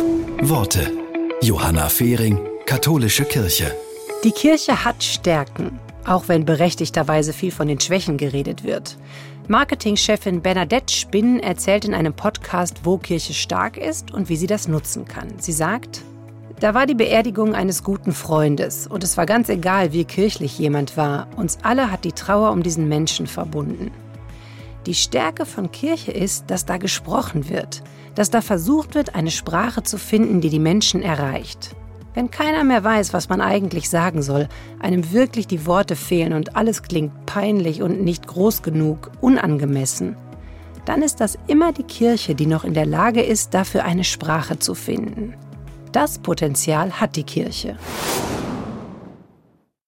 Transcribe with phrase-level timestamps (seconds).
[0.00, 0.90] Worte.
[1.42, 3.74] Johanna Fehring, Katholische Kirche.
[4.24, 8.96] Die Kirche hat Stärken, auch wenn berechtigterweise viel von den Schwächen geredet wird.
[9.48, 14.68] Marketingchefin Bernadette Spinn erzählt in einem Podcast, wo Kirche stark ist und wie sie das
[14.68, 15.34] nutzen kann.
[15.38, 16.02] Sie sagt,
[16.60, 20.96] da war die Beerdigung eines guten Freundes und es war ganz egal, wie kirchlich jemand
[20.96, 21.26] war.
[21.36, 23.90] Uns alle hat die Trauer um diesen Menschen verbunden.
[24.86, 27.82] Die Stärke von Kirche ist, dass da gesprochen wird,
[28.14, 31.76] dass da versucht wird, eine Sprache zu finden, die die Menschen erreicht.
[32.14, 34.48] Wenn keiner mehr weiß, was man eigentlich sagen soll,
[34.80, 40.16] einem wirklich die Worte fehlen und alles klingt peinlich und nicht groß genug, unangemessen,
[40.86, 44.58] dann ist das immer die Kirche, die noch in der Lage ist, dafür eine Sprache
[44.58, 45.34] zu finden.
[45.92, 47.76] Das Potenzial hat die Kirche.